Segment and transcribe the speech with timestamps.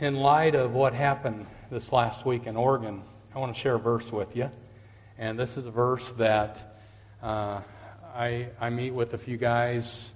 [0.00, 3.02] in light of what happened this last week in Oregon,
[3.34, 4.50] I want to share a verse with you.
[5.18, 6.76] And this is a verse that
[7.22, 7.60] uh,
[8.14, 10.10] I, I meet with a few guys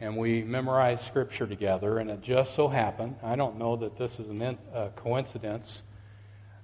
[0.00, 1.98] and we memorize Scripture together.
[1.98, 5.82] And it just so happened, I don't know that this is a coincidence,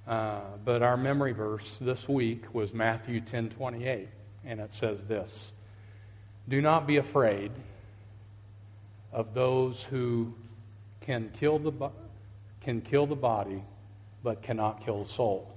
[0.06, 4.08] uh, but our memory verse this week was Matthew 10 28.
[4.44, 5.52] And it says this
[6.48, 7.52] Do not be afraid
[9.12, 10.32] of those who
[11.00, 11.90] can kill the,
[12.60, 13.62] can kill the body,
[14.22, 15.54] but cannot kill the soul.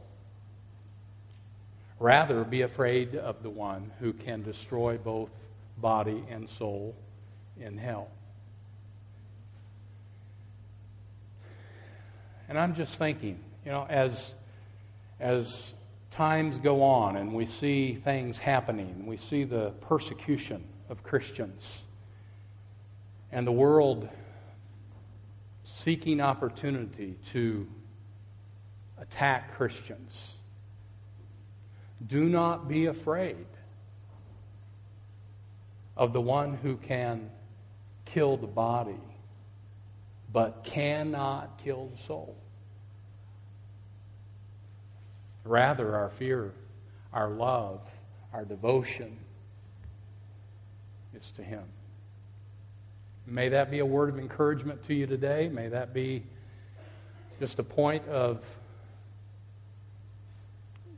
[1.99, 5.29] Rather, be afraid of the one who can destroy both
[5.77, 6.95] body and soul
[7.59, 8.09] in hell.
[12.49, 14.33] And I'm just thinking, you know, as,
[15.19, 15.73] as
[16.11, 21.83] times go on and we see things happening, we see the persecution of Christians
[23.31, 24.07] and the world
[25.83, 27.67] seeking opportunity to
[28.99, 30.35] attack Christians.
[32.07, 33.45] Do not be afraid
[35.97, 37.29] of the one who can
[38.05, 38.99] kill the body,
[40.31, 42.35] but cannot kill the soul.
[45.43, 46.53] Rather, our fear,
[47.11, 47.81] our love,
[48.31, 49.17] our devotion
[51.13, 51.63] is to Him.
[53.25, 55.49] May that be a word of encouragement to you today.
[55.49, 56.23] May that be
[57.39, 58.43] just a point of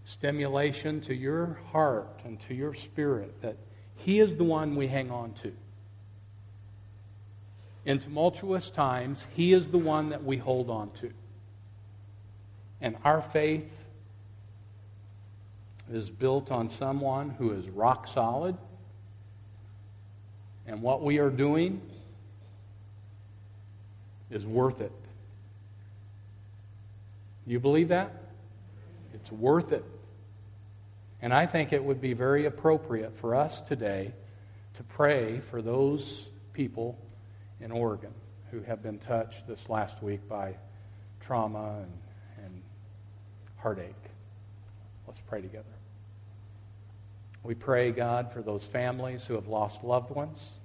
[0.05, 3.57] stimulation to your heart and to your spirit that
[3.95, 5.51] He is the one we hang on to.
[7.85, 11.11] In tumultuous times, He is the one that we hold on to.
[12.81, 13.71] And our faith
[15.91, 18.57] is built on someone who is rock solid.
[20.67, 21.81] And what we are doing
[24.35, 24.91] is worth it.
[27.47, 28.11] You believe that?
[29.13, 29.85] It's worth it.
[31.21, 34.11] And I think it would be very appropriate for us today
[34.73, 36.97] to pray for those people
[37.61, 38.11] in Oregon
[38.51, 40.55] who have been touched this last week by
[41.21, 42.61] trauma and, and
[43.57, 43.93] heartache.
[45.07, 45.63] Let's pray together.
[47.41, 50.55] We pray, God, for those families who have lost loved ones.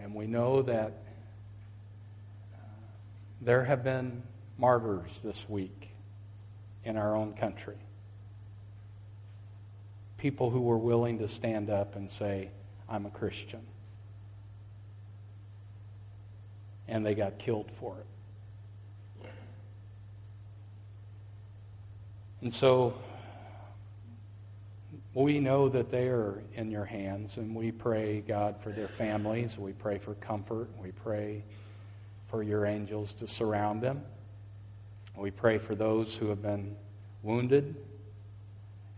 [0.00, 0.92] And we know that
[3.40, 4.22] there have been
[4.58, 5.90] martyrs this week
[6.84, 7.76] in our own country.
[10.18, 12.50] People who were willing to stand up and say,
[12.88, 13.60] I'm a Christian.
[16.88, 18.06] And they got killed for it.
[22.40, 22.94] And so
[25.14, 29.58] we know that they are in your hands, and we pray, God, for their families.
[29.58, 30.68] We pray for comfort.
[30.80, 31.42] We pray
[32.28, 34.02] for your angels to surround them.
[35.16, 36.76] We pray for those who have been
[37.22, 37.74] wounded,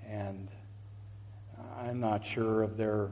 [0.08, 0.48] and
[1.78, 3.10] I'm not sure of their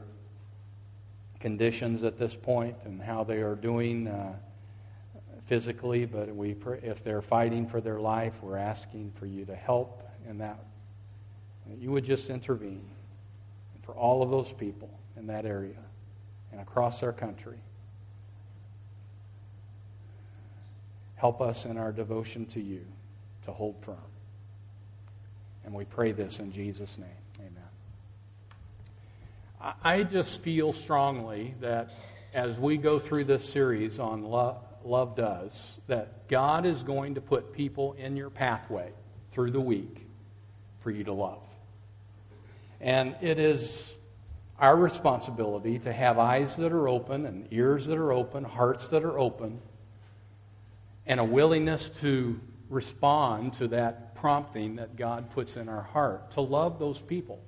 [1.39, 4.33] conditions at this point and how they are doing uh,
[5.45, 9.55] physically, but we pray, if they're fighting for their life, we're asking for you to
[9.55, 10.59] help in that.
[11.79, 12.83] you would just intervene
[13.83, 15.79] for all of those people in that area
[16.51, 17.57] and across our country.
[21.17, 22.85] Help us in our devotion to you
[23.45, 23.97] to hold firm.
[25.65, 27.09] And we pray this in Jesus' name.
[27.39, 27.63] Amen.
[29.83, 31.91] I just feel strongly that
[32.33, 37.21] as we go through this series on love, love does, that God is going to
[37.21, 38.91] put people in your pathway
[39.31, 40.05] through the week
[40.81, 41.41] for you to love.
[42.79, 43.91] And it is
[44.59, 49.03] our responsibility to have eyes that are open and ears that are open, hearts that
[49.03, 49.59] are open
[51.07, 56.41] and a willingness to respond to that prompting that God puts in our heart to
[56.41, 57.39] love those people.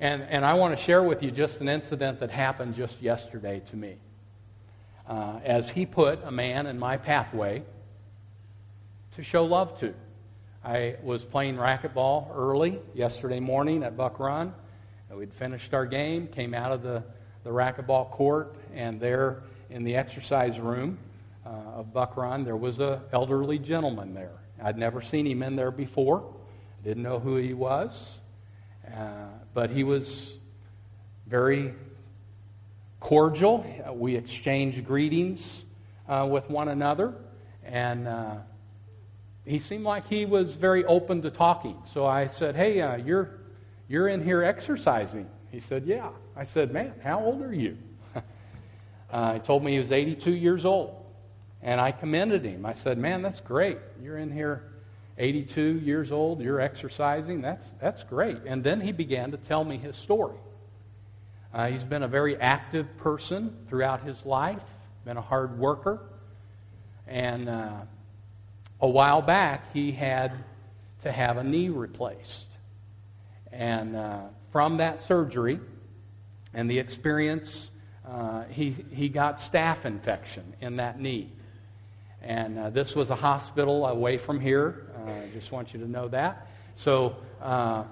[0.00, 3.62] And, and I want to share with you just an incident that happened just yesterday
[3.70, 3.96] to me.
[5.08, 7.62] Uh, as he put a man in my pathway
[9.16, 9.94] to show love to.
[10.64, 14.54] I was playing racquetball early yesterday morning at Buck Run.
[15.12, 17.04] We'd finished our game, came out of the,
[17.44, 20.98] the racquetball court, and there in the exercise room,
[21.46, 24.38] uh, of Buck Run, there was an elderly gentleman there.
[24.62, 26.24] I'd never seen him in there before,
[26.80, 28.20] I didn't know who he was,
[28.86, 30.38] uh, but he was
[31.26, 31.74] very
[33.00, 33.66] cordial.
[33.94, 35.64] We exchanged greetings
[36.08, 37.14] uh, with one another,
[37.64, 38.36] and uh,
[39.44, 41.76] he seemed like he was very open to talking.
[41.84, 43.40] So I said, "Hey, uh, you're
[43.88, 47.76] you're in here exercising?" He said, "Yeah." I said, "Man, how old are you?"
[49.12, 51.03] Uh, he told me he was 82 years old.
[51.64, 52.64] And I commended him.
[52.64, 53.78] I said, Man, that's great.
[54.00, 54.62] You're in here
[55.18, 57.40] 82 years old, you're exercising.
[57.40, 58.38] That's, that's great.
[58.46, 60.36] And then he began to tell me his story.
[61.52, 64.62] Uh, he's been a very active person throughout his life,
[65.04, 66.00] been a hard worker.
[67.06, 67.82] And uh,
[68.80, 70.32] a while back, he had
[71.02, 72.48] to have a knee replaced.
[73.52, 75.60] And uh, from that surgery
[76.52, 77.70] and the experience,
[78.08, 81.30] uh, he, he got staph infection in that knee.
[82.24, 84.86] And uh, this was a hospital away from here.
[84.96, 86.48] Uh, I just want you to know that.
[86.74, 87.84] So, uh,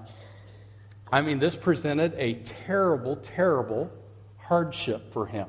[1.11, 2.33] I mean, this presented a
[2.65, 3.91] terrible, terrible
[4.37, 5.47] hardship for him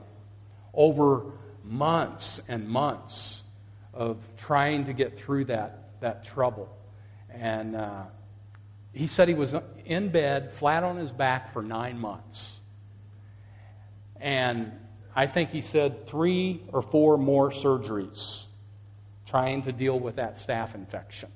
[0.75, 1.33] over
[1.65, 3.43] months and months
[3.95, 6.69] of trying to get through that, that trouble.
[7.31, 8.03] And uh,
[8.93, 9.55] he said he was
[9.87, 12.59] in bed, flat on his back, for nine months.
[14.21, 14.73] And
[15.17, 18.45] I think he said three or four more surgeries
[19.35, 21.29] trying to deal with that staph infection.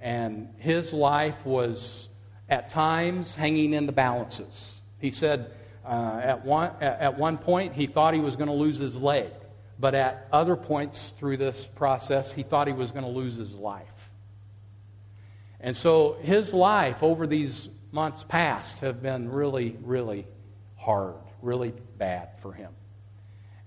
[0.00, 2.08] And his life was
[2.48, 4.80] at times hanging in the balances.
[4.98, 5.52] He said
[5.84, 9.30] uh, at, one, at one point he thought he was going to lose his leg,
[9.78, 13.54] but at other points through this process he thought he was going to lose his
[13.54, 14.10] life.
[15.60, 20.26] And so his life over these months past have been really, really
[20.74, 22.72] hard, really bad for him.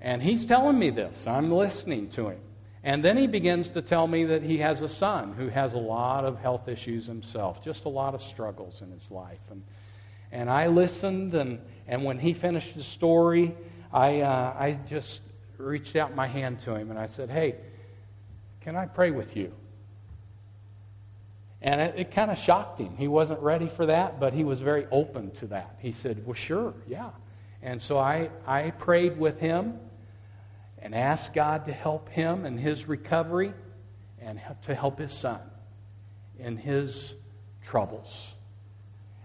[0.02, 1.26] And he's telling me this.
[1.26, 2.40] I'm listening to him.
[2.84, 5.78] And then he begins to tell me that he has a son who has a
[5.78, 9.42] lot of health issues himself, just a lot of struggles in his life.
[9.52, 9.64] And,
[10.32, 13.54] and I listened, and, and when he finished his story,
[13.92, 15.22] I, uh, I just
[15.58, 17.56] reached out my hand to him and I said, Hey,
[18.62, 19.52] can I pray with you?
[21.62, 22.96] And it, it kind of shocked him.
[22.96, 25.76] He wasn't ready for that, but he was very open to that.
[25.80, 27.10] He said, Well, sure, yeah.
[27.62, 29.78] And so I, I prayed with him
[30.82, 33.54] and ask God to help him in his recovery
[34.22, 35.42] and to help his son
[36.40, 37.14] in his
[37.66, 38.34] troubles.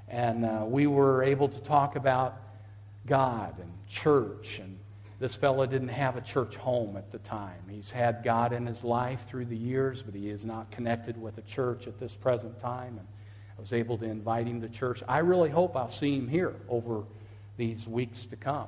[0.08, 2.36] And uh, we were able to talk about
[3.06, 4.58] God and church.
[4.60, 4.78] And
[5.18, 7.60] this fellow didn't have a church home at the time.
[7.68, 11.38] He's had God in his life through the years, but he is not connected with
[11.38, 12.98] a church at this present time.
[12.98, 13.06] And
[13.56, 15.02] I was able to invite him to church.
[15.08, 17.04] I really hope I'll see him here over
[17.56, 18.66] these weeks to come.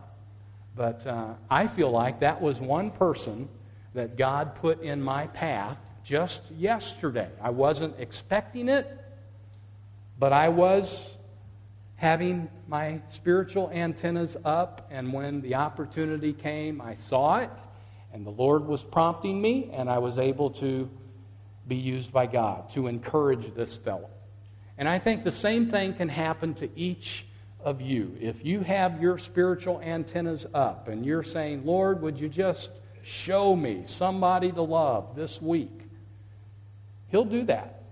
[0.76, 3.48] But uh, I feel like that was one person
[3.94, 7.30] that God put in my path just yesterday.
[7.42, 8.86] I wasn't expecting it,
[10.18, 11.16] but I was
[11.96, 17.50] having my spiritual antennas up, and when the opportunity came, I saw it,
[18.12, 20.90] and the Lord was prompting me, and I was able to
[21.66, 24.10] be used by God to encourage this fellow.
[24.76, 27.24] And I think the same thing can happen to each
[27.66, 32.28] of you, if you have your spiritual antennas up and you're saying, Lord, would you
[32.28, 32.70] just
[33.02, 35.80] show me somebody to love this week?
[37.08, 37.82] He'll do that.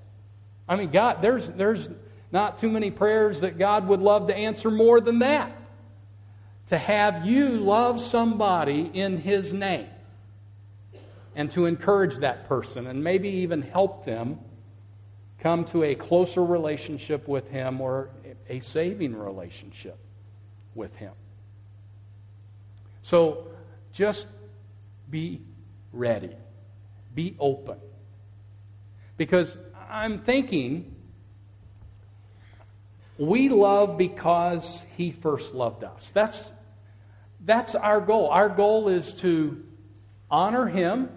[0.69, 1.89] I mean, God, there's, there's
[2.31, 5.51] not too many prayers that God would love to answer more than that.
[6.69, 9.89] To have you love somebody in His name
[11.35, 14.39] and to encourage that person and maybe even help them
[15.41, 18.11] come to a closer relationship with Him or
[18.49, 19.99] a saving relationship
[20.75, 21.13] with Him.
[23.03, 23.49] So
[23.93, 24.27] just
[25.11, 25.43] be
[25.93, 26.35] ready,
[27.15, 27.79] be open.
[29.17, 29.57] Because
[29.89, 30.95] I'm thinking
[33.19, 36.11] we love because He first loved us.
[36.13, 36.53] That's,
[37.45, 38.29] that's our goal.
[38.29, 39.63] Our goal is to
[40.31, 41.09] honor Him.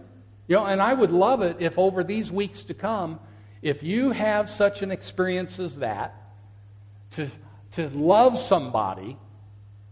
[0.48, 3.20] You know, and I would love it if over these weeks to come,
[3.62, 6.26] if you have such an experience as that,
[7.12, 7.28] to,
[7.74, 9.18] to love somebody,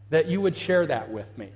[0.10, 1.50] that you would share that with me.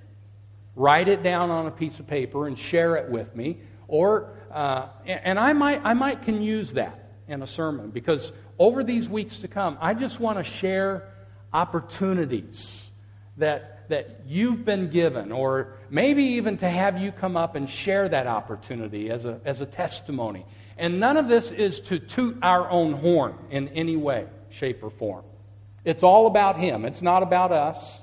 [0.76, 3.60] Write it down on a piece of paper and share it with me.
[3.88, 8.84] Or, uh, and I might, I might can use that in a sermon because over
[8.84, 11.14] these weeks to come, I just want to share
[11.54, 12.90] opportunities
[13.38, 18.08] that, that you've been given, or maybe even to have you come up and share
[18.10, 20.46] that opportunity as a, as a testimony.
[20.78, 24.90] And none of this is to toot our own horn in any way, shape, or
[24.90, 25.24] form.
[25.90, 28.02] It's all about Him, it's not about us.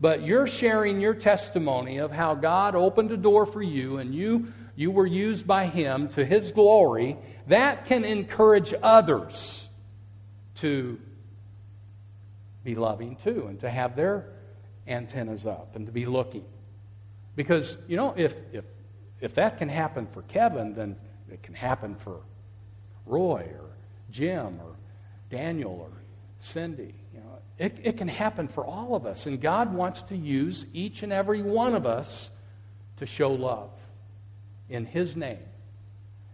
[0.00, 4.52] But you're sharing your testimony of how God opened a door for you and you,
[4.76, 7.16] you were used by Him to His glory.
[7.48, 9.68] That can encourage others
[10.56, 11.00] to
[12.62, 14.26] be loving too and to have their
[14.86, 16.44] antennas up and to be looking.
[17.34, 18.64] Because, you know, if, if,
[19.20, 20.94] if that can happen for Kevin, then
[21.28, 22.20] it can happen for
[23.06, 23.70] Roy or
[24.12, 24.76] Jim or
[25.30, 25.90] Daniel or
[26.38, 26.94] Cindy.
[27.58, 31.12] It, it can happen for all of us, and God wants to use each and
[31.12, 32.30] every one of us
[32.96, 33.70] to show love.
[34.68, 35.38] in His name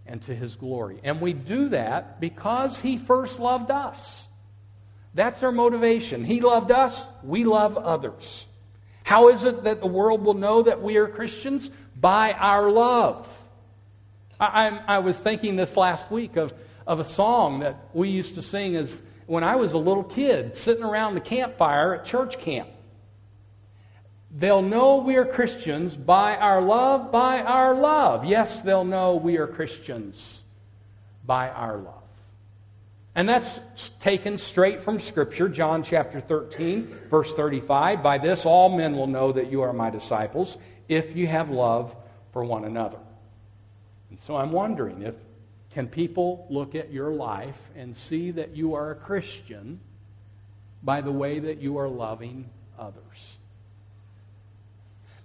[0.07, 1.01] and to His glory.
[1.05, 4.27] And we do that because He first loved us.
[5.15, 6.25] That's our motivation.
[6.25, 8.47] He loved us, we love others.
[9.03, 11.71] How is it that the world will know that we are Christians?
[12.01, 13.29] By our love.
[14.39, 16.55] I, I, I was thinking this last week of,
[16.87, 20.57] of a song that we used to sing as when I was a little kid,
[20.57, 22.69] sitting around the campfire at church camp.
[24.33, 28.25] They'll know we are Christians by our love, by our love.
[28.25, 30.43] Yes, they'll know we are Christians
[31.25, 32.03] by our love.
[33.15, 33.61] And that's
[34.01, 38.03] taken straight from Scripture, John chapter 13, verse 35.
[38.03, 40.59] By this all men will know that you are my disciples
[40.89, 41.95] if you have love
[42.33, 42.99] for one another.
[44.11, 45.15] And so I'm wondering if
[45.73, 49.81] can people look at your life and see that you are a Christian
[50.83, 53.39] by the way that you are loving others?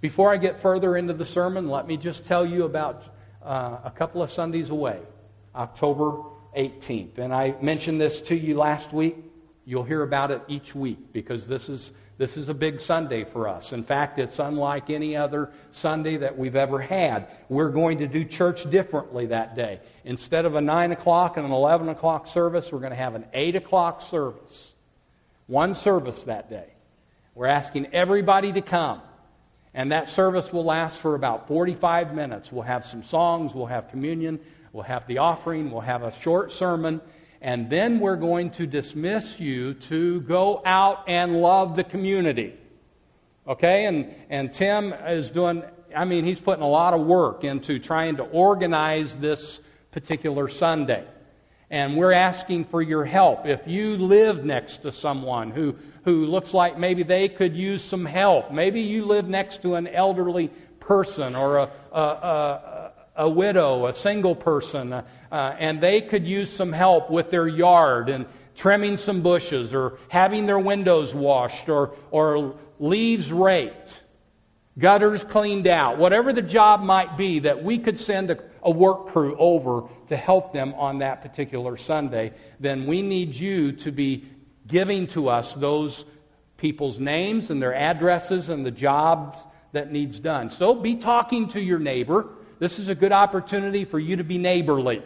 [0.02, 3.04] Before I get further into the sermon, let me just tell you about
[3.42, 5.00] uh, a couple of Sundays away,
[5.56, 6.22] October
[6.56, 7.18] 18th.
[7.18, 9.16] And I mentioned this to you last week.
[9.66, 13.48] You'll hear about it each week because this is, this is a big Sunday for
[13.48, 13.74] us.
[13.74, 17.28] In fact, it's unlike any other Sunday that we've ever had.
[17.50, 19.82] We're going to do church differently that day.
[20.04, 23.26] Instead of a 9 o'clock and an 11 o'clock service, we're going to have an
[23.34, 24.74] 8 o'clock service.
[25.48, 26.68] One service that day.
[27.34, 29.02] We're asking everybody to come.
[29.74, 32.50] And that service will last for about 45 minutes.
[32.50, 34.40] We'll have some songs, we'll have communion,
[34.76, 37.00] We'll have the offering, we'll have a short sermon,
[37.46, 42.56] and then we're going to dismiss you to go out and love the community.
[43.48, 43.86] Okay?
[43.86, 45.62] And, and Tim is doing,
[45.96, 49.60] I mean, he's putting a lot of work into trying to organize this
[49.92, 51.06] particular Sunday.
[51.70, 53.46] And we're asking for your help.
[53.46, 58.08] If you live next to someone who, who looks like maybe they could use some
[58.08, 60.48] help, maybe you live next to an elderly
[60.80, 62.75] person or a, a, a
[63.16, 68.10] a widow, a single person, uh, and they could use some help with their yard
[68.10, 74.04] and trimming some bushes or having their windows washed or, or leaves raked,
[74.78, 79.08] gutters cleaned out, whatever the job might be, that we could send a, a work
[79.08, 84.26] crew over to help them on that particular Sunday, then we need you to be
[84.68, 86.06] giving to us those
[86.58, 89.38] people's names and their addresses and the jobs
[89.72, 90.50] that needs done.
[90.50, 94.38] So be talking to your neighbor this is a good opportunity for you to be
[94.38, 95.02] neighborly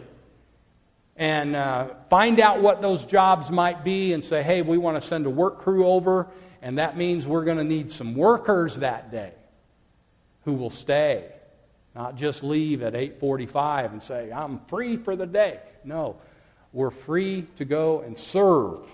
[1.20, 5.06] and uh, find out what those jobs might be and say, hey, we want to
[5.06, 6.26] send a work crew over,
[6.62, 9.32] and that means we're going to need some workers that day
[10.46, 11.26] who will stay,
[11.94, 15.60] not just leave at 8:45 and say, I'm free for the day.
[15.84, 16.16] No,
[16.72, 18.88] we're free to go and serve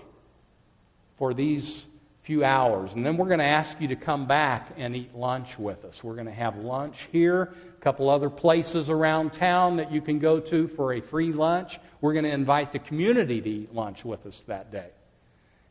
[1.15, 1.85] for these
[2.27, 2.91] few hours.
[2.91, 6.03] And then we're going to ask you to come back and eat lunch with us.
[6.03, 10.19] We're going to have lunch here, a couple other places around town that you can
[10.19, 11.79] go to for a free lunch.
[12.01, 14.89] We're going to invite the community to eat lunch with us that day.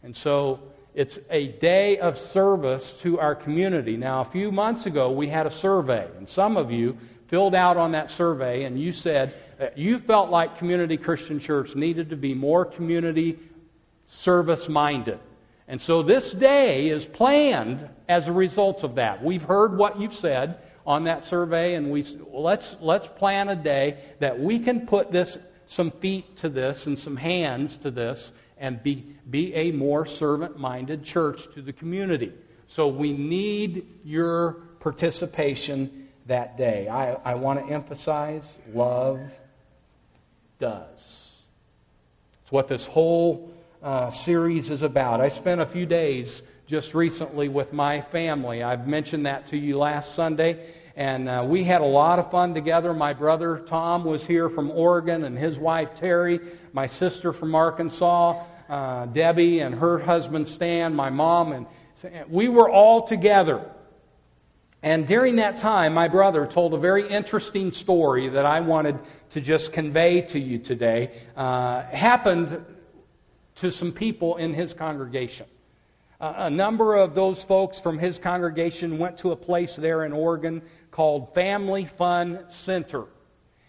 [0.03, 0.61] And so
[0.95, 3.99] it's a day of service to our community.
[3.99, 6.97] Now, a few months ago, we had a survey, and some of you
[7.29, 11.75] filled out on that survey, and you said that you felt like Community Christian Church
[11.77, 13.39] needed to be more community
[14.07, 15.19] service minded.
[15.69, 19.23] And so this day is planned as a result of that.
[19.23, 23.99] We've heard what you've said on that survey, and we let's let's plan a day
[24.21, 28.81] that we can put this some feet to this and some hands to this and
[28.83, 32.33] be be a more servant-minded church to the community.
[32.69, 36.89] So we need your participation that day.
[36.89, 39.21] I, I want to emphasize love
[40.59, 41.33] does.
[42.43, 43.53] It's what this whole
[43.87, 45.21] uh, series is about.
[45.21, 48.65] I spent a few days just recently with my family.
[48.65, 50.67] I've mentioned that to you last Sunday.
[50.97, 52.93] And uh, we had a lot of fun together.
[52.93, 56.41] My brother Tom was here from Oregon, and his wife Terry,
[56.73, 61.67] my sister from Arkansas, uh, Debbie, and her husband Stan, my mom, and
[62.29, 63.71] we were all together.
[64.83, 68.99] And during that time, my brother told a very interesting story that I wanted
[69.31, 71.13] to just convey to you today.
[71.37, 72.65] Uh, happened
[73.57, 75.47] to some people in his congregation.
[76.19, 80.13] Uh, a number of those folks from his congregation went to a place there in
[80.13, 83.05] Oregon called Family Fun Center.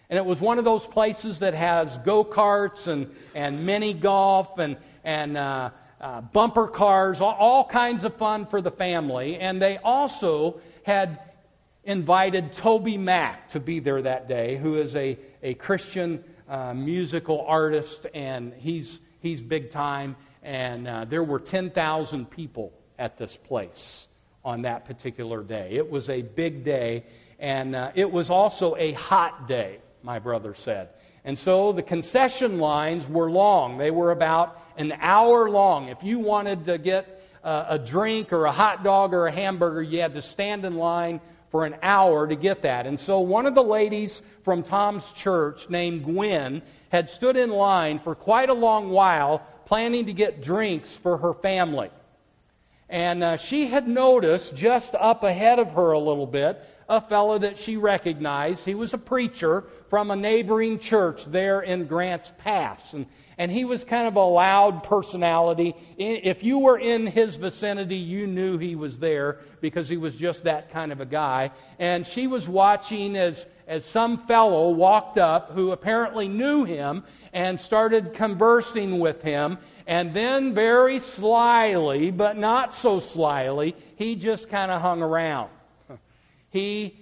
[0.08, 4.58] And it was one of those places that has go karts and, and mini golf
[4.58, 9.36] and, and uh, uh, bumper cars, all, all kinds of fun for the family.
[9.36, 11.20] And they also had
[11.84, 18.06] invited TobyMac to be there that day, who is a, a Christian uh, musical artist,
[18.14, 20.16] and he's He's big time.
[20.42, 24.06] And uh, there were 10,000 people at this place
[24.44, 25.72] on that particular day.
[25.72, 27.04] It was a big day.
[27.38, 30.88] and uh, it was also a hot day, my brother said.
[31.24, 33.78] And so the concession lines were long.
[33.78, 35.88] They were about an hour long.
[35.88, 39.82] If you wanted to get uh, a drink or a hot dog or a hamburger,
[39.82, 41.20] you had to stand in line
[41.50, 42.86] for an hour to get that.
[42.86, 47.98] And so one of the ladies from Tom's church named Gwen had stood in line
[47.98, 51.90] for quite a long while planning to get drinks for her family.
[52.88, 57.38] And uh, she had noticed just up ahead of her a little bit a fellow
[57.38, 58.64] that she recognized.
[58.64, 62.94] He was a preacher from a neighboring church there in Grants Pass.
[62.94, 63.06] And,
[63.38, 65.74] and he was kind of a loud personality.
[65.96, 70.44] If you were in his vicinity, you knew he was there because he was just
[70.44, 71.52] that kind of a guy.
[71.78, 77.60] And she was watching as, as some fellow walked up who apparently knew him and
[77.60, 79.58] started conversing with him.
[79.86, 85.50] And then, very slyly, but not so slyly, he just kind of hung around.
[86.50, 86.96] He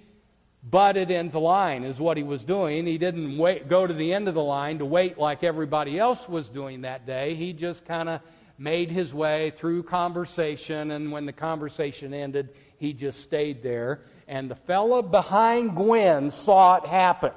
[0.63, 2.85] butted into line, is what he was doing.
[2.85, 6.27] He didn't wait, go to the end of the line to wait like everybody else
[6.27, 7.35] was doing that day.
[7.35, 8.21] He just kind of
[8.57, 14.01] made his way through conversation, and when the conversation ended, he just stayed there.
[14.27, 17.31] And the fella behind Gwen saw it happen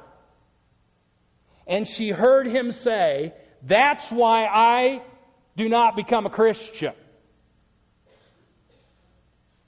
[1.71, 5.03] and she heard him say, That's why I
[5.57, 6.93] do not become a Christian.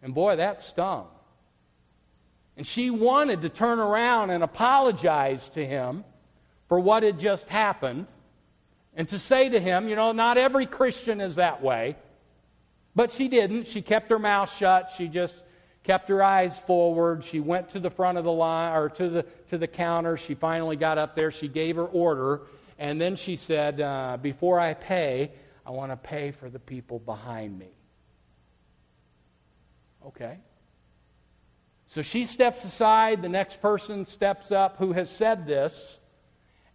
[0.03, 1.07] And boy, that stung.
[2.57, 6.05] And she wanted to turn around and apologize to him
[6.69, 8.07] for what had just happened
[8.95, 11.97] and to say to him, you know, not every Christian is that way.
[12.95, 13.67] But she didn't.
[13.67, 14.91] She kept her mouth shut.
[14.97, 15.45] She just
[15.83, 17.25] kept her eyes forward.
[17.25, 20.19] She went to the front of the line or to the to the counter.
[20.19, 21.31] She finally got up there.
[21.31, 22.43] She gave her order,
[22.79, 25.31] and then she said, uh, "Before I pay,
[25.65, 27.71] I want to pay for the people behind me."
[30.07, 30.37] Okay.
[31.93, 33.21] So she steps aside.
[33.21, 35.99] The next person steps up who has said this,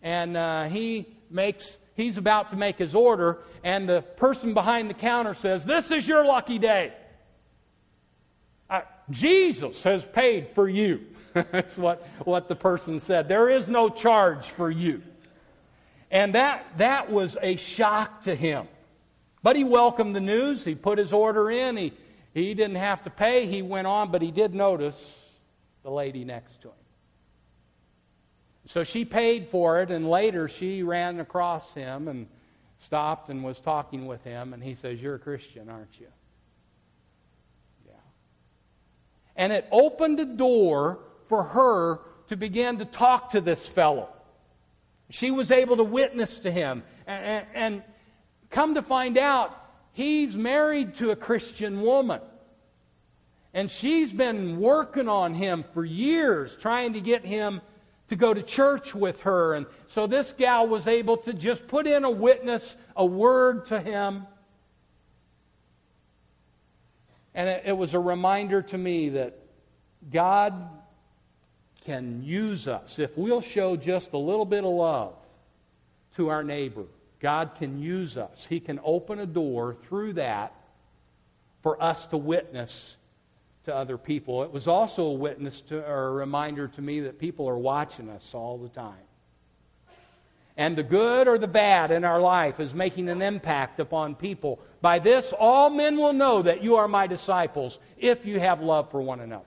[0.03, 1.75] and uh, he makes.
[1.95, 6.07] He's about to make his order, and the person behind the counter says, This is
[6.07, 6.93] your lucky day.
[9.09, 11.01] Jesus has paid for you.
[11.33, 13.27] That's what, what the person said.
[13.27, 15.01] There is no charge for you.
[16.11, 18.67] And that, that was a shock to him.
[19.41, 20.63] But he welcomed the news.
[20.63, 21.77] He put his order in.
[21.77, 21.93] He,
[22.37, 23.47] he didn't have to pay.
[23.47, 24.97] He went on, but he did notice
[25.83, 26.73] the lady next to him.
[28.67, 32.27] So she paid for it, and later she ran across him and
[32.77, 34.53] stopped and was talking with him.
[34.53, 36.07] And he says, You're a Christian, aren't you?
[37.87, 37.93] Yeah.
[39.35, 44.09] And it opened a door for her to begin to talk to this fellow.
[45.09, 46.83] She was able to witness to him.
[47.05, 47.83] And, and, and
[48.49, 49.57] come to find out,
[49.97, 52.21] he's married to a Christian woman.
[53.51, 57.61] And she's been working on him for years, trying to get him
[58.09, 59.55] to go to church with her.
[59.55, 63.81] And so this gal was able to just put in a witness, a word to
[63.81, 64.27] him.
[67.33, 69.39] And it, it was a reminder to me that
[70.11, 70.69] God
[71.85, 72.99] can use us.
[72.99, 75.15] If we'll show just a little bit of love
[76.17, 76.85] to our neighbor,
[77.19, 78.45] God can use us.
[78.47, 80.53] He can open a door through that
[81.63, 82.95] for us to witness
[83.65, 84.43] to other people.
[84.43, 88.09] It was also a witness to, or a reminder to me that people are watching
[88.09, 88.95] us all the time.
[90.55, 94.59] And the good or the bad in our life is making an impact upon people.
[94.81, 98.89] By this, all men will know that you are my disciples if you have love
[98.89, 99.45] for one another.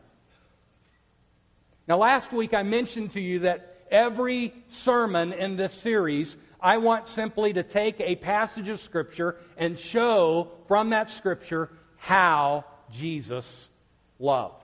[1.88, 7.08] Now, last week I mentioned to you that every sermon in this series, I want
[7.08, 13.68] simply to take a passage of Scripture and show from that Scripture how Jesus
[14.18, 14.56] loved.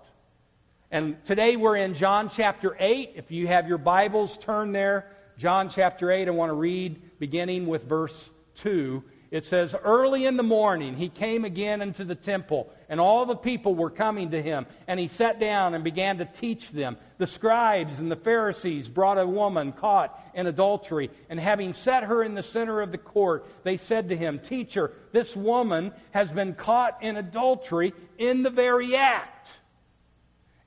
[0.91, 3.13] And today we're in John chapter 8.
[3.17, 5.07] If you have your Bibles, turn there.
[5.39, 9.03] John chapter 8, I want to read beginning with verse 2.
[9.31, 13.37] It says, Early in the morning he came again into the temple, and all the
[13.37, 14.67] people were coming to him.
[14.87, 16.97] And he sat down and began to teach them.
[17.19, 22.23] The scribes and the Pharisees brought a woman caught in adultery, and having set her
[22.23, 26.55] in the center of the court, they said to him, Teacher, this woman has been
[26.55, 29.59] caught in adultery in the very act.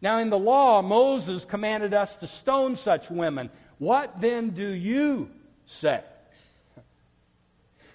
[0.02, 3.50] Now, in the law, Moses commanded us to stone such women.
[3.80, 5.30] What then do you
[5.66, 6.02] say?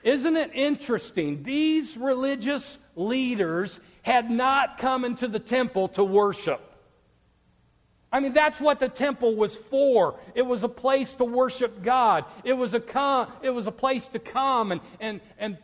[0.03, 1.43] Isn't it interesting?
[1.43, 6.61] These religious leaders had not come into the temple to worship.
[8.13, 10.21] I mean, that's what the temple was for.
[10.35, 12.27] It was a place to worship God.
[12.45, 15.59] It was a, com- it was a place to come and, and, and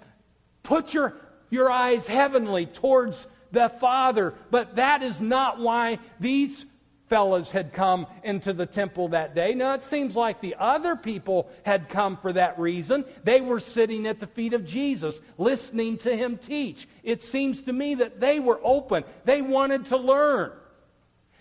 [0.63, 1.15] put your,
[1.51, 4.35] your eyes heavenly towards the Father.
[4.51, 6.65] But that is not why these
[7.11, 9.53] fellas had come into the temple that day.
[9.53, 13.05] Now, it seems like the other people had come for that reason.
[13.25, 16.89] They were sitting at the feet of Jesus, listening to him teach.
[17.03, 20.53] It seems to me that they were open, they wanted to learn.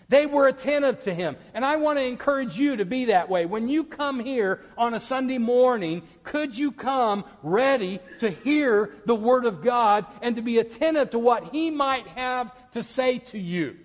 [0.08, 1.36] They were attentive to him.
[1.54, 3.46] And I want to encourage you to be that way.
[3.46, 9.14] When you come here on a Sunday morning, could you come ready to hear the
[9.14, 13.38] Word of God and to be attentive to what he might have to say to
[13.38, 13.76] you?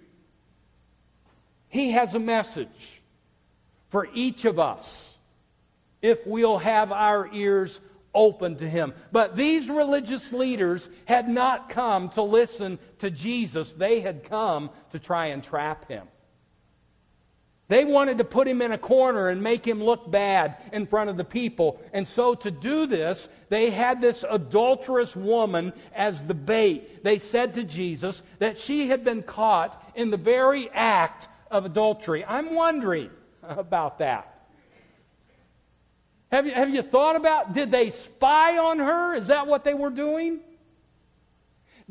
[1.75, 3.01] He has a message
[3.89, 5.13] for each of us
[6.01, 7.81] if we'll have our ears
[8.13, 8.93] open to him.
[9.11, 14.99] But these religious leaders had not come to listen to Jesus, they had come to
[14.99, 16.07] try and trap him.
[17.67, 21.09] They wanted to put him in a corner and make him look bad in front
[21.09, 21.81] of the people.
[21.91, 27.03] And so, to do this, they had this adulterous woman as the bait.
[27.03, 32.23] They said to Jesus that she had been caught in the very act of adultery.
[32.25, 33.09] I'm wondering
[33.43, 34.31] about that.
[36.31, 39.15] Have you, have you thought about, did they spy on her?
[39.15, 40.41] Is that what they were doing?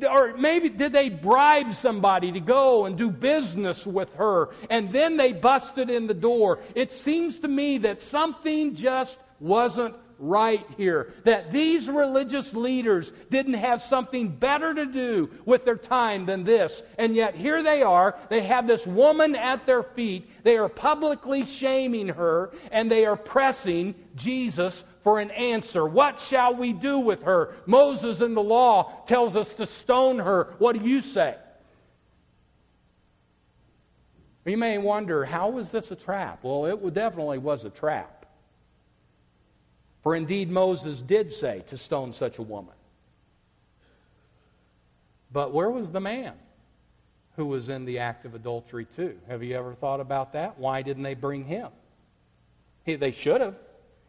[0.07, 5.16] Or maybe did they bribe somebody to go and do business with her and then
[5.16, 6.59] they busted in the door?
[6.74, 11.12] It seems to me that something just wasn't right here.
[11.24, 16.83] That these religious leaders didn't have something better to do with their time than this.
[16.98, 18.16] And yet here they are.
[18.29, 20.31] They have this woman at their feet.
[20.44, 25.87] They are publicly shaming her and they are pressing Jesus for an answer.
[25.87, 27.55] What shall we do with her?
[27.66, 30.55] Moses in the law tells us to stone her.
[30.59, 31.37] What do you say?
[34.46, 36.40] You may wonder, how was this a trap?
[36.42, 38.24] Well, it definitely was a trap.
[40.05, 42.75] For indeed, Moses did say to stone such a woman.
[45.33, 46.35] But where was the man
[47.37, 49.19] who was in the act of adultery, too?
[49.29, 50.59] Have you ever thought about that?
[50.59, 51.71] Why didn't they bring him?
[52.85, 53.57] They should have.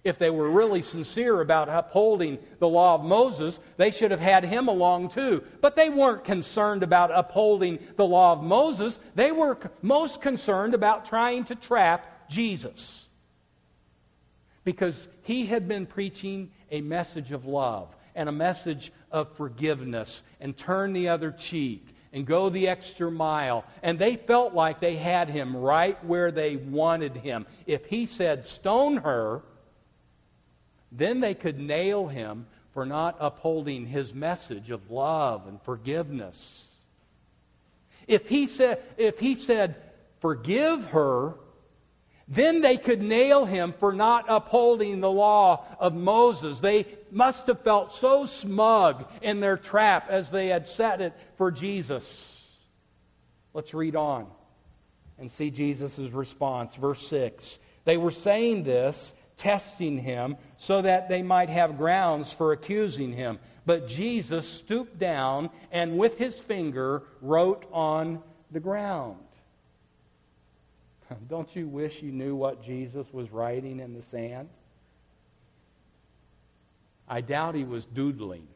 [0.03, 4.43] If they were really sincere about upholding the law of Moses, they should have had
[4.43, 5.43] him along too.
[5.61, 8.99] But they weren't concerned about upholding the law of Moses.
[9.15, 13.04] They were most concerned about trying to trap Jesus
[14.65, 20.57] because he had been preaching a message of love and a message of forgiveness and
[20.57, 23.63] turn the other cheek and go the extra mile.
[23.83, 27.45] And they felt like they had him right where they wanted him.
[27.65, 29.43] If he said, stone her,
[30.91, 36.65] then they could nail him for not upholding his message of love and forgiveness.
[38.07, 39.75] If he said, if he said
[40.19, 41.35] forgive her,
[42.27, 46.59] then they could nail him for not upholding the law of Moses.
[46.59, 51.51] They must have felt so smug in their trap as they had set it for
[51.51, 52.41] Jesus.
[53.53, 54.27] Let's read on
[55.19, 56.75] and see Jesus' response.
[56.75, 57.59] Verse 6.
[57.85, 63.37] They were saying this, testing him, so that they might have grounds for accusing him.
[63.67, 69.17] But Jesus stooped down and with his finger wrote on the ground.
[71.29, 74.49] Don't you wish you knew what Jesus was writing in the sand?
[77.07, 78.47] I doubt he was doodling.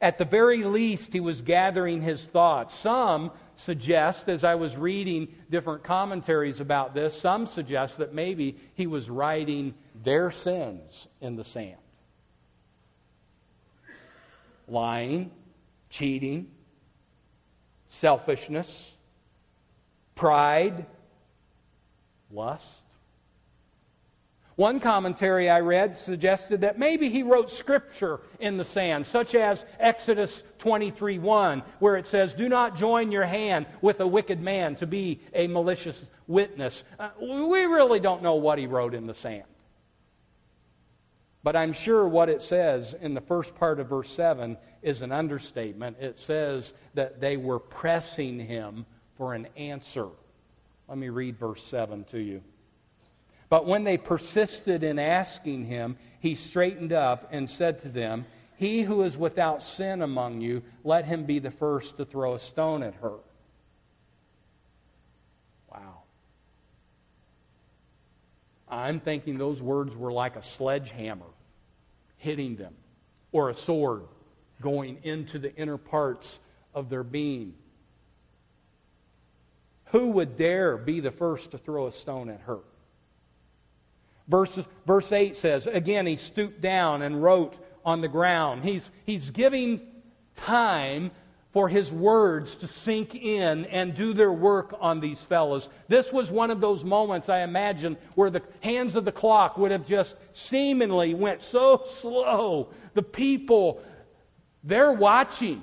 [0.00, 2.74] At the very least, he was gathering his thoughts.
[2.74, 8.86] Some suggest, as I was reading different commentaries about this, some suggest that maybe he
[8.86, 9.74] was writing
[10.04, 11.78] their sins in the sand
[14.68, 15.30] lying,
[15.90, 16.50] cheating,
[17.88, 18.95] selfishness,
[20.16, 20.86] pride,
[22.32, 22.82] lust.
[24.56, 29.66] One commentary I read suggested that maybe he wrote scripture in the sand, such as
[29.78, 34.74] Exodus 23 1, where it says, Do not join your hand with a wicked man
[34.76, 36.84] to be a malicious witness.
[36.98, 39.44] Uh, we really don't know what he wrote in the sand.
[41.42, 45.12] But I'm sure what it says in the first part of verse 7 is an
[45.12, 45.98] understatement.
[46.00, 50.08] It says that they were pressing him for an answer.
[50.88, 52.42] Let me read verse 7 to you.
[53.48, 58.26] But when they persisted in asking him, he straightened up and said to them,
[58.56, 62.40] He who is without sin among you, let him be the first to throw a
[62.40, 63.14] stone at her.
[65.70, 66.02] Wow.
[68.68, 71.26] I'm thinking those words were like a sledgehammer
[72.18, 72.74] hitting them,
[73.30, 74.02] or a sword
[74.60, 76.40] going into the inner parts
[76.74, 77.54] of their being.
[79.96, 82.58] Who would dare be the first to throw a stone at her?
[84.28, 88.62] Verse, verse 8 says, again, he stooped down and wrote on the ground.
[88.62, 89.80] He's, he's giving
[90.34, 91.12] time
[91.50, 95.70] for his words to sink in and do their work on these fellows.
[95.88, 99.70] This was one of those moments, I imagine, where the hands of the clock would
[99.70, 102.68] have just seemingly went so slow.
[102.92, 103.80] The people,
[104.62, 105.62] they're watching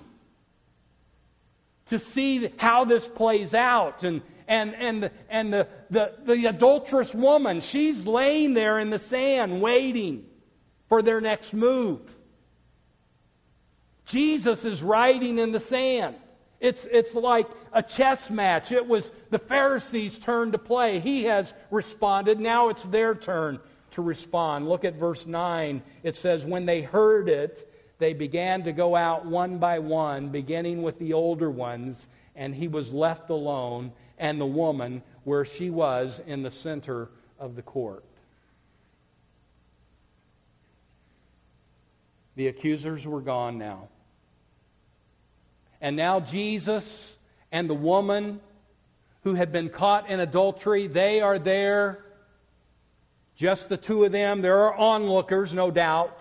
[1.89, 4.03] to see how this plays out.
[4.03, 8.99] And, and, and, the, and the, the, the adulterous woman, she's laying there in the
[8.99, 10.25] sand waiting
[10.89, 12.01] for their next move.
[14.05, 16.15] Jesus is writing in the sand.
[16.59, 18.71] It's, it's like a chess match.
[18.71, 20.99] It was the Pharisees' turn to play.
[20.99, 22.39] He has responded.
[22.39, 23.59] Now it's their turn
[23.91, 24.69] to respond.
[24.69, 25.81] Look at verse 9.
[26.03, 30.81] It says, When they heard it, they began to go out one by one, beginning
[30.81, 36.21] with the older ones, and he was left alone, and the woman where she was
[36.25, 38.03] in the center of the court.
[42.35, 43.89] The accusers were gone now.
[45.81, 47.15] And now Jesus
[47.51, 48.39] and the woman
[49.23, 52.03] who had been caught in adultery, they are there.
[53.35, 54.41] Just the two of them.
[54.41, 56.17] There are onlookers, no doubt.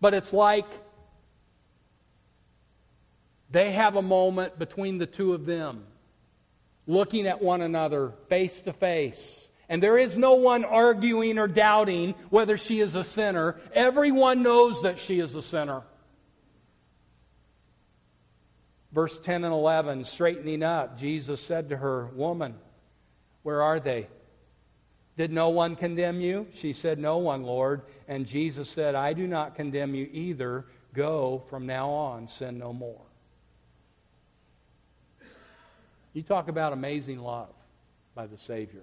[0.00, 0.66] But it's like
[3.50, 5.84] they have a moment between the two of them,
[6.86, 9.48] looking at one another face to face.
[9.68, 13.56] And there is no one arguing or doubting whether she is a sinner.
[13.74, 15.82] Everyone knows that she is a sinner.
[18.92, 22.54] Verse 10 and 11, straightening up, Jesus said to her, Woman,
[23.42, 24.08] where are they?
[25.18, 26.46] Did no one condemn you?
[26.54, 27.82] She said, No one, Lord.
[28.06, 30.64] And Jesus said, I do not condemn you either.
[30.94, 33.07] Go from now on, sin no more.
[36.12, 37.48] You talk about amazing love
[38.14, 38.82] by the Savior.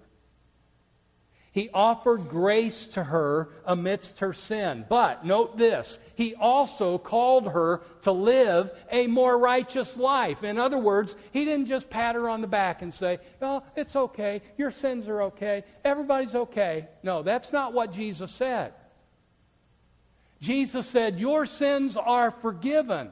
[1.56, 4.86] He offered grace to her amidst her sin.
[4.90, 10.44] But note this, he also called her to live a more righteous life.
[10.44, 13.96] In other words, he didn't just pat her on the back and say, Oh, it's
[13.96, 14.42] okay.
[14.58, 15.64] Your sins are okay.
[15.86, 16.90] Everybody's okay.
[17.04, 18.74] No, that's not what Jesus said.
[20.42, 23.12] Jesus said, Your sins are forgiven,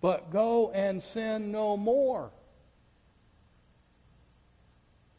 [0.00, 2.30] but go and sin no more.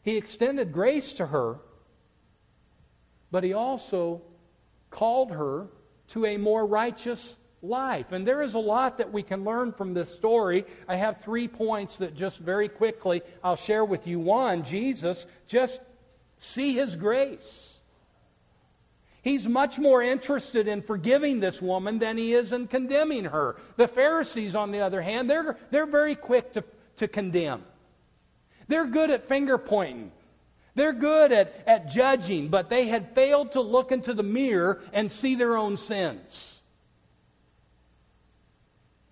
[0.02, 1.58] He extended grace to her,
[3.30, 4.22] but he also
[4.90, 5.66] called her
[6.08, 8.12] to a more righteous life.
[8.12, 10.64] And there is a lot that we can learn from this story.
[10.86, 14.20] I have three points that just very quickly I'll share with you.
[14.20, 15.80] One, Jesus, just
[16.38, 17.77] see his grace.
[19.28, 23.56] He's much more interested in forgiving this woman than he is in condemning her.
[23.76, 26.64] The Pharisees, on the other hand, they're, they're very quick to,
[26.96, 27.62] to condemn.
[28.68, 30.12] They're good at finger pointing.
[30.74, 35.12] They're good at, at judging, but they had failed to look into the mirror and
[35.12, 36.58] see their own sins.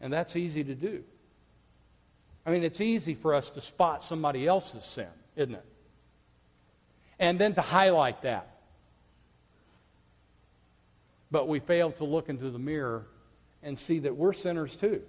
[0.01, 1.05] And that's easy to do.
[2.47, 5.67] I mean, it's easy for us to spot somebody else's sin, isn't it?
[7.19, 8.56] And then to highlight that.
[11.31, 13.07] But we fail to look into the mirror
[13.63, 15.03] and see that we're sinners too.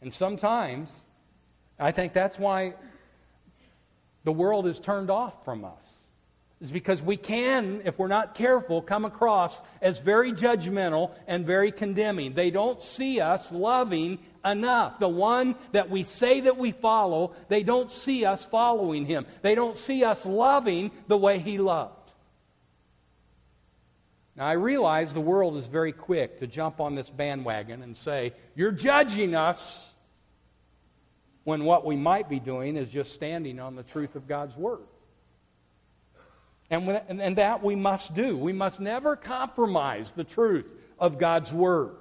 [0.00, 0.92] And sometimes
[1.78, 2.74] I think that's why
[4.24, 5.82] the world is turned off from us.
[6.58, 11.70] Is because we can, if we're not careful, come across as very judgmental and very
[11.70, 12.32] condemning.
[12.32, 14.98] They don't see us loving enough.
[14.98, 19.26] The one that we say that we follow, they don't see us following him.
[19.42, 21.95] They don't see us loving the way he loved.
[24.36, 28.34] Now, I realize the world is very quick to jump on this bandwagon and say,
[28.54, 29.94] You're judging us
[31.44, 34.80] when what we might be doing is just standing on the truth of God's Word.
[36.68, 38.36] And, when, and that we must do.
[38.36, 40.68] We must never compromise the truth
[40.98, 41.94] of God's Word.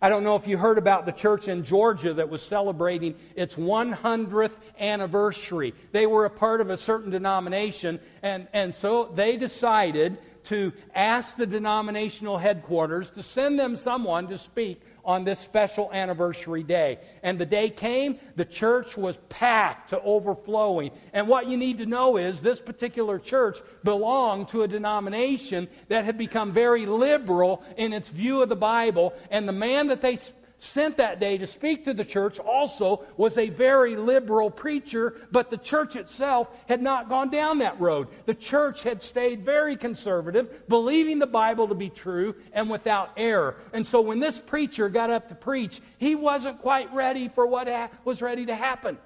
[0.00, 3.56] I don't know if you heard about the church in Georgia that was celebrating its
[3.56, 5.74] 100th anniversary.
[5.92, 11.36] They were a part of a certain denomination, and, and so they decided to ask
[11.36, 16.98] the denominational headquarters to send them someone to speak on this special anniversary day.
[17.22, 20.92] And the day came, the church was packed to overflowing.
[21.12, 26.04] And what you need to know is this particular church belonged to a denomination that
[26.04, 29.12] had become very liberal in its view of the Bible.
[29.30, 30.16] And the man that they
[30.58, 35.50] sent that day to speak to the church also was a very liberal preacher, but
[35.50, 38.08] the church itself had not gone down that road.
[38.26, 43.56] The church had stayed very conservative, believing the Bible to be true and without error.
[43.72, 47.68] And so when this preacher got up to preach, he wasn't quite ready for what
[47.68, 48.98] ha- was ready to happen.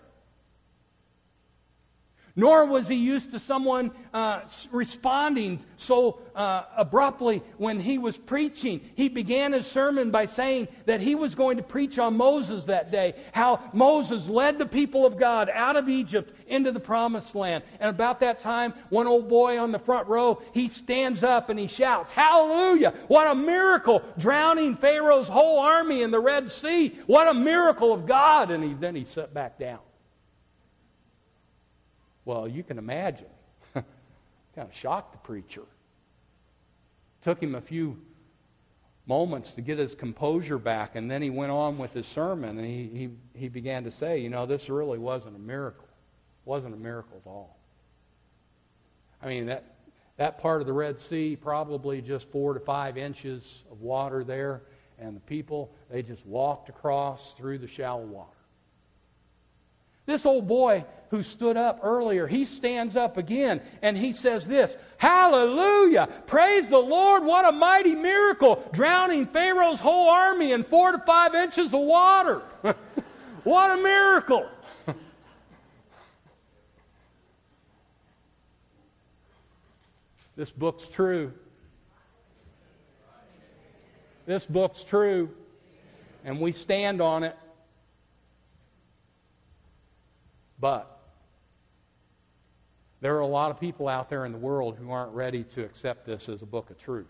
[2.39, 8.81] Nor was he used to someone uh, responding so uh, abruptly when he was preaching.
[8.95, 12.93] He began his sermon by saying that he was going to preach on Moses that
[12.93, 17.65] day, how Moses led the people of God out of Egypt into the promised land.
[17.81, 21.59] And about that time, one old boy on the front row, he stands up and
[21.59, 22.95] he shouts, Hallelujah!
[23.09, 24.01] What a miracle!
[24.17, 26.97] Drowning Pharaoh's whole army in the Red Sea.
[27.07, 28.53] What a miracle of God!
[28.53, 29.81] And he, then he sat back down.
[32.29, 33.31] Well, you can imagine.
[33.73, 33.87] kind
[34.59, 35.63] of shocked the preacher.
[37.23, 37.97] Took him a few
[39.07, 42.67] moments to get his composure back, and then he went on with his sermon, and
[42.67, 42.91] he,
[43.33, 45.87] he, he began to say, you know, this really wasn't a miracle.
[45.87, 47.57] It wasn't a miracle at all.
[49.23, 49.65] I mean, that,
[50.19, 54.61] that part of the Red Sea, probably just four to five inches of water there,
[54.99, 58.38] and the people, they just walked across through the shallow water.
[60.09, 64.75] This old boy who stood up earlier, he stands up again and he says this
[64.97, 66.09] Hallelujah!
[66.27, 67.25] Praise the Lord!
[67.25, 68.65] What a mighty miracle!
[68.73, 72.41] Drowning Pharaoh's whole army in four to five inches of water.
[73.45, 74.49] what a miracle!
[80.37, 81.35] this book's true.
[84.25, 85.29] This book's true.
[86.25, 87.37] And we stand on it.
[90.61, 90.99] But
[93.01, 95.65] there are a lot of people out there in the world who aren't ready to
[95.65, 97.07] accept this as a book of truth.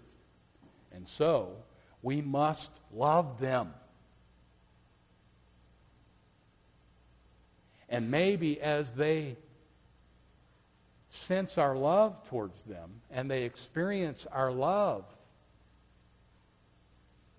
[0.93, 1.57] And so,
[2.03, 3.73] we must love them.
[7.89, 9.37] And maybe as they
[11.11, 15.05] sense our love towards them and they experience our love,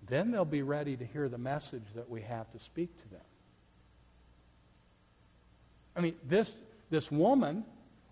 [0.08, 3.20] then they'll be ready to hear the message that we have to speak to them.
[6.00, 6.50] I mean, this,
[6.88, 7.62] this woman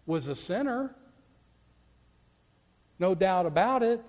[0.04, 0.94] was a sinner.
[2.98, 4.04] No doubt about it.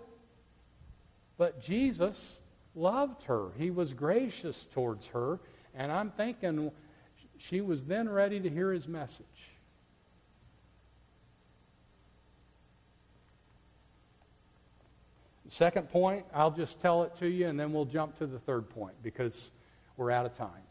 [1.38, 2.40] But Jesus
[2.76, 3.52] loved her.
[3.58, 5.40] He was gracious towards her.
[5.74, 6.74] And I'm thinking
[7.38, 9.26] she was then ready to hear his message.
[15.48, 18.70] second point, I'll just tell it to you and then we'll jump to the third
[18.70, 19.50] point because
[19.98, 20.62] we're out of time.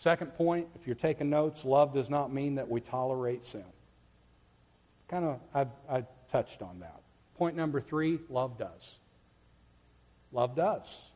[0.00, 3.66] Second point, if you're taking notes, love does not mean that we tolerate sin.
[5.08, 7.02] Kind of, I, I touched on that.
[7.36, 8.98] Point number three, love does.
[10.32, 11.10] Love does.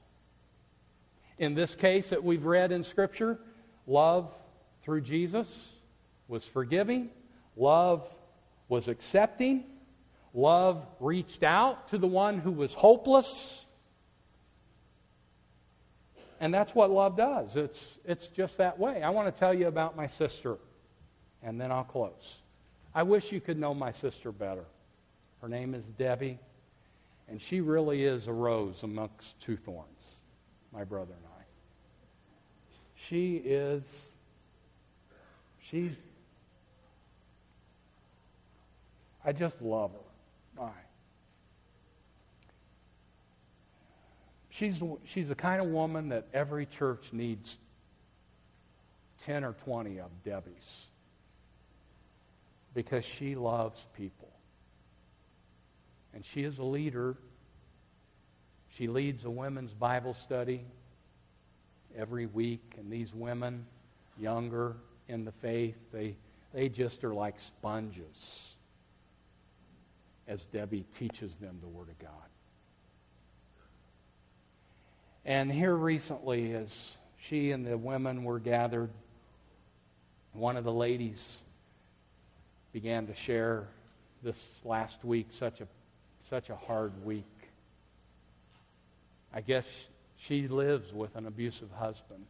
[1.38, 3.38] In this case that we've read in Scripture,
[3.86, 4.30] love
[4.82, 5.72] through Jesus
[6.28, 7.08] was forgiving,
[7.56, 8.06] love
[8.68, 9.64] was accepting,
[10.34, 13.63] love reached out to the one who was hopeless
[16.44, 17.56] and that's what love does.
[17.56, 19.02] It's, it's just that way.
[19.02, 20.58] I want to tell you about my sister,
[21.42, 22.42] and then I'll close.
[22.94, 24.66] I wish you could know my sister better.
[25.40, 26.38] Her name is Debbie,
[27.30, 30.04] and she really is a rose amongst two thorns,
[30.70, 31.44] my brother and I.
[32.94, 34.10] She is,
[35.62, 35.92] she's,
[39.24, 40.60] I just love her.
[40.60, 40.66] All
[44.54, 47.58] She's, she's the kind of woman that every church needs
[49.24, 50.86] 10 or 20 of Debbie's
[52.72, 54.28] because she loves people.
[56.14, 57.16] And she is a leader.
[58.76, 60.64] She leads a women's Bible study
[61.98, 63.66] every week, and these women,
[64.20, 64.76] younger
[65.08, 66.14] in the faith, they,
[66.52, 68.54] they just are like sponges
[70.28, 72.28] as Debbie teaches them the Word of God.
[75.24, 78.90] And here recently, as she and the women were gathered,
[80.32, 81.40] one of the ladies
[82.72, 83.68] began to share
[84.22, 85.66] this last week such a
[86.28, 87.24] such a hard week.
[89.32, 89.66] I guess
[90.16, 92.24] she lives with an abusive husband.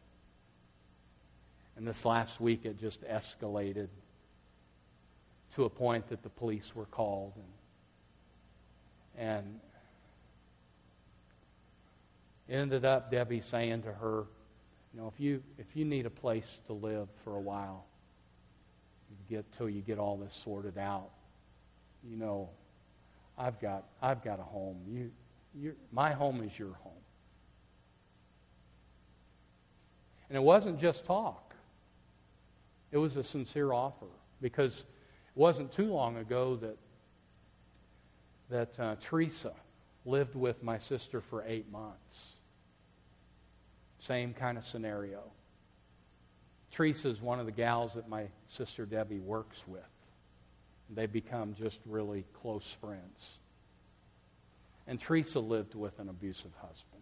[1.77, 3.87] And this last week it just escalated
[5.55, 7.45] to a point that the police were called and
[9.17, 9.59] and
[12.49, 14.25] ended up Debbie saying to her,
[14.93, 17.85] you know, if you if you need a place to live for a while,
[19.29, 21.09] get till you get all this sorted out,
[22.09, 22.49] you know,
[23.37, 24.77] I've got I've got a home.
[24.87, 25.11] You
[25.53, 26.93] you my home is your home.
[30.29, 31.53] And it wasn't just talk.
[32.91, 34.07] It was a sincere offer
[34.41, 36.77] because it wasn't too long ago that
[38.49, 39.51] that uh, Teresa
[40.05, 42.33] lived with my sister for eight months.
[43.99, 45.23] Same kind of scenario.
[46.71, 49.81] Teresa is one of the gals that my sister Debbie works with.
[50.93, 53.39] They become just really close friends.
[54.87, 57.01] And Teresa lived with an abusive husband.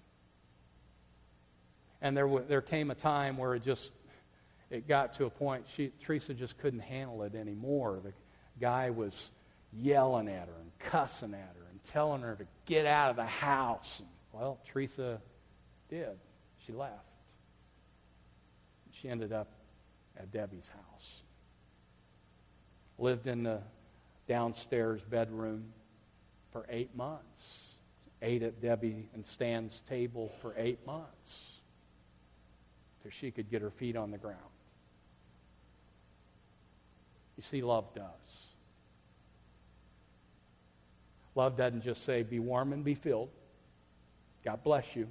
[2.02, 3.92] And there, there came a time where it just
[4.70, 8.00] it got to a point she Teresa just couldn't handle it anymore.
[8.04, 8.14] The
[8.60, 9.30] guy was
[9.72, 14.00] yelling at her and cussing at her telling her to get out of the house.
[14.00, 15.22] And, well, Teresa
[15.90, 16.18] did.
[16.66, 16.94] She left.
[18.92, 19.52] She ended up
[20.18, 21.22] at Debbie's house.
[22.98, 23.60] Lived in the
[24.28, 25.66] downstairs bedroom
[26.52, 27.76] for eight months.
[28.22, 31.60] Ate at Debbie and Stan's table for eight months
[33.02, 34.40] till she could get her feet on the ground.
[37.36, 38.53] You see, love does.
[41.36, 43.30] Love doesn't just say, be warm and be filled.
[44.44, 45.08] God bless you.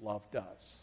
[0.00, 0.74] Love does.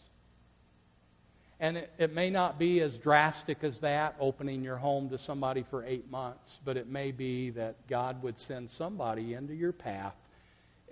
[1.60, 5.62] And it, it, may not be as drastic as that, opening your home to somebody
[5.62, 10.16] for eight months, but it may be that God would send somebody into your path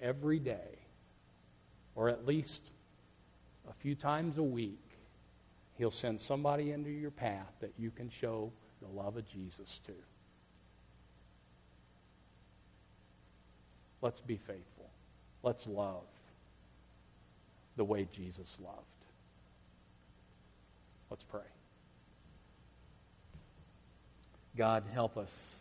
[0.01, 0.79] every day,
[1.97, 2.71] or at least
[3.69, 4.79] a few times a week.
[5.77, 9.93] He'll send somebody into your path that you can show the love of Jesus to.
[14.03, 14.89] Let's be faithful.
[15.43, 16.05] Let's love
[17.77, 18.77] the way Jesus loved.
[21.11, 21.41] Let's pray.
[24.57, 25.57] God, help us.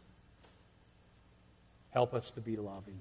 [1.91, 2.99] Help us to be loving.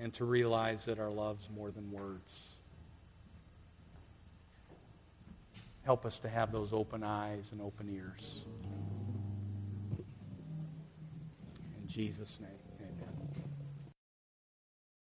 [0.00, 2.51] And to realize that our love's more than words.
[5.84, 8.44] Help us to have those open eyes and open ears.
[11.80, 12.61] In Jesus' name.